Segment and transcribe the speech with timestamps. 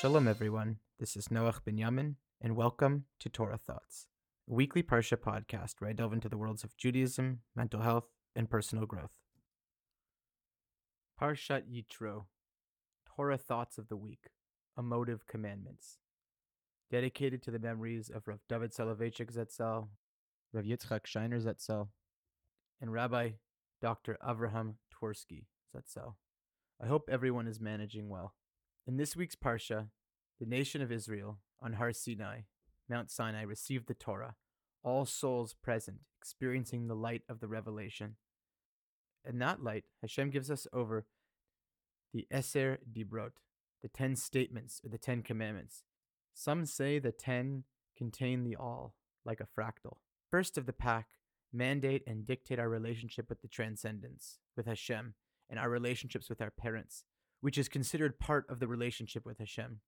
[0.00, 0.78] Shalom, everyone.
[0.98, 4.08] This is Noach Binyamin, and welcome to Torah Thoughts,
[4.50, 8.50] a weekly Parsha podcast where I delve into the worlds of Judaism, mental health, and
[8.50, 9.12] personal growth.
[11.18, 12.24] Parshat Yitro,
[13.06, 14.30] Torah Thoughts of the Week,
[14.76, 15.98] Emotive Commandments,
[16.90, 19.88] dedicated to the memories of Rav David Soloveitchik Zetzel,
[20.52, 21.88] Rav Yitzchak Scheiner Zetzel,
[22.80, 23.30] and Rabbi
[23.80, 24.18] Dr.
[24.26, 26.14] Avraham Twerski Zetzel.
[26.82, 28.34] I hope everyone is managing well.
[28.86, 29.88] In this week's Parsha,
[30.38, 32.40] the nation of Israel on Har Sinai,
[32.86, 34.34] Mount Sinai, received the Torah,
[34.82, 38.16] all souls present, experiencing the light of the revelation.
[39.26, 41.06] In that light, Hashem gives us over
[42.12, 43.32] the Eser Dibrot,
[43.80, 45.84] the ten statements or the ten commandments.
[46.34, 47.64] Some say the ten
[47.96, 49.96] contain the all, like a fractal.
[50.30, 51.06] First of the pack
[51.54, 55.14] mandate and dictate our relationship with the transcendence, with Hashem,
[55.48, 57.04] and our relationships with our parents,
[57.44, 59.80] which is considered part of the relationship with Hashem.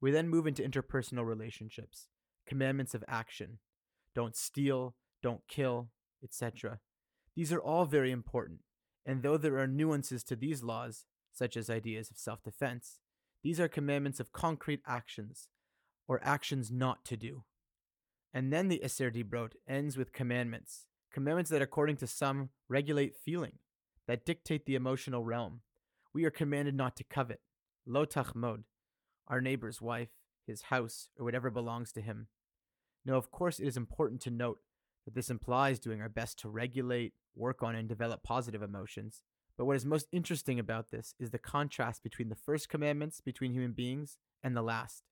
[0.00, 2.08] We then move into interpersonal relationships,
[2.44, 3.60] commandments of action
[4.16, 5.90] don't steal, don't kill,
[6.24, 6.80] etc.
[7.36, 8.62] These are all very important,
[9.04, 12.98] and though there are nuances to these laws, such as ideas of self defense,
[13.44, 15.46] these are commandments of concrete actions,
[16.08, 17.44] or actions not to do.
[18.34, 23.60] And then the Eser Dibrot ends with commandments, commandments that, according to some, regulate feeling,
[24.08, 25.60] that dictate the emotional realm.
[26.16, 27.42] We are commanded not to covet,
[27.84, 28.62] lo tachmod,
[29.28, 30.08] our neighbor's wife,
[30.46, 32.28] his house, or whatever belongs to him.
[33.04, 34.60] Now, of course, it is important to note
[35.04, 39.20] that this implies doing our best to regulate, work on, and develop positive emotions.
[39.58, 43.52] But what is most interesting about this is the contrast between the first commandments between
[43.52, 45.02] human beings and the last.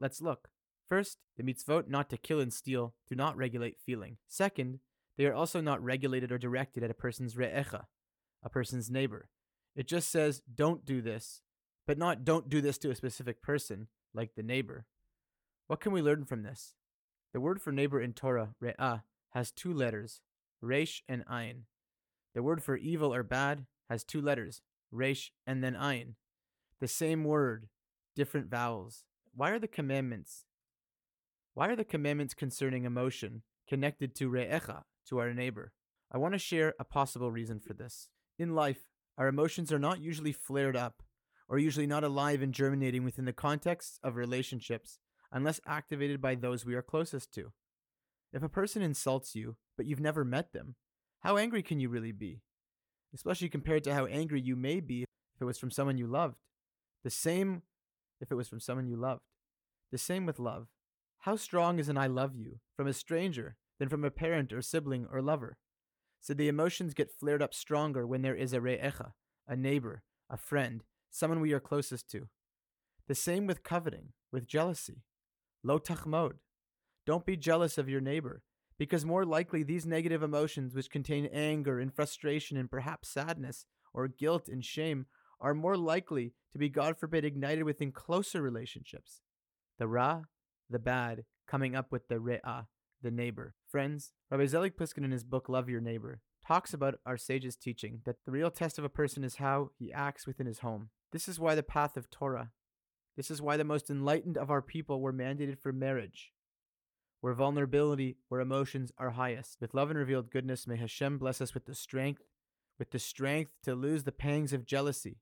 [0.00, 0.48] Let's look.
[0.88, 4.16] First, the mitzvot not to kill and steal do not regulate feeling.
[4.26, 4.78] Second,
[5.18, 7.84] they are also not regulated or directed at a person's re'echa,
[8.42, 9.28] a person's neighbor.
[9.78, 11.40] It just says, don't do this,
[11.86, 14.86] but not don't do this to a specific person, like the neighbor.
[15.68, 16.74] What can we learn from this?
[17.32, 19.02] The word for neighbor in Torah, re'ah,
[19.34, 20.20] has two letters,
[20.60, 21.60] resh and ayin.
[22.34, 26.14] The word for evil or bad has two letters, resh and then ayin.
[26.80, 27.68] The same word,
[28.16, 29.04] different vowels.
[29.32, 30.44] Why are the commandments?
[31.54, 35.72] Why are the commandments concerning emotion connected to re'echa, to our neighbor?
[36.10, 38.08] I want to share a possible reason for this.
[38.40, 38.88] In life,
[39.18, 41.02] our emotions are not usually flared up,
[41.48, 44.98] or usually not alive and germinating within the context of relationships
[45.32, 47.52] unless activated by those we are closest to.
[48.32, 50.76] If a person insults you, but you've never met them,
[51.20, 52.42] how angry can you really be?
[53.14, 56.36] Especially compared to how angry you may be if it was from someone you loved.
[57.02, 57.62] The same
[58.20, 59.22] if it was from someone you loved.
[59.90, 60.68] The same with love.
[61.20, 64.62] How strong is an I love you from a stranger than from a parent or
[64.62, 65.56] sibling or lover?
[66.28, 69.12] So the emotions get flared up stronger when there is a re'echa,
[69.46, 72.28] a neighbor, a friend, someone we are closest to.
[73.06, 75.04] The same with coveting, with jealousy.
[75.64, 76.32] Lo tachmod.
[77.06, 78.42] Don't be jealous of your neighbor,
[78.78, 84.06] because more likely these negative emotions, which contain anger and frustration and perhaps sadness or
[84.06, 85.06] guilt and shame,
[85.40, 89.22] are more likely to be, God forbid, ignited within closer relationships.
[89.78, 90.24] The ra,
[90.68, 92.66] the bad, coming up with the re'ah,
[93.02, 93.54] the neighbor.
[93.70, 98.00] Friends, Rabbi Zelig Pliskin in his book Love Your Neighbor talks about our sage's teaching
[98.04, 100.90] that the real test of a person is how he acts within his home.
[101.12, 102.50] This is why the path of Torah,
[103.18, 106.32] this is why the most enlightened of our people were mandated for marriage,
[107.20, 109.56] where vulnerability, where emotions are highest.
[109.60, 112.22] With love and revealed goodness, may Hashem bless us with the strength,
[112.78, 115.18] with the strength to lose the pangs of jealousy.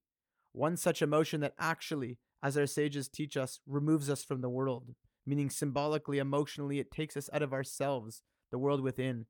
[0.53, 4.95] One such emotion that actually, as our sages teach us, removes us from the world,
[5.27, 9.27] meaning symbolically, emotionally, it takes us out of ourselves, the world within,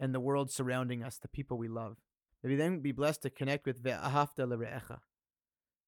[0.00, 1.96] and the world surrounding us, the people we love.
[2.42, 4.98] May we then be blessed to connect with ve'ahavta l're'echa,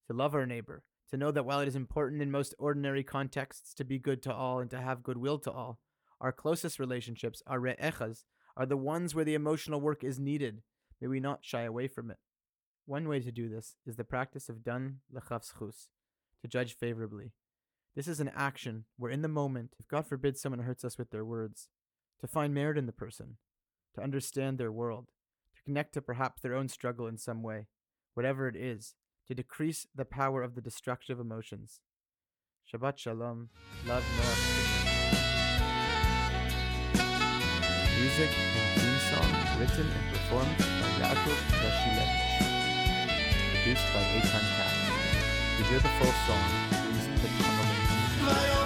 [0.06, 3.75] to love our neighbor, to know that while it is important in most ordinary contexts
[3.75, 5.81] to be good to all and to have goodwill to all,
[6.21, 8.25] our closest relationships, our re'echas,
[8.56, 10.62] are the ones where the emotional work is needed.
[11.00, 12.19] May we not shy away from it.
[12.87, 15.88] One way to do this is the practice of dan lechavschus,
[16.43, 17.32] to judge favorably.
[17.96, 21.10] This is an action where, in the moment, if God forbid someone hurts us with
[21.10, 21.69] their words,
[22.20, 23.37] to find merit in the person,
[23.94, 25.10] to understand their world,
[25.56, 27.66] to connect to perhaps their own struggle in some way,
[28.14, 28.94] whatever it is,
[29.26, 31.81] to decrease the power of the destructive emotions.
[32.72, 33.48] Shabbat Shalom.
[33.87, 34.36] Love Noah.
[37.98, 42.16] Music and theme song written and performed by Yaakov Rashilevich.
[43.50, 44.81] Produced by Eitan Katz.
[45.58, 47.59] To hear the full song, please click on
[48.20, 48.59] the link.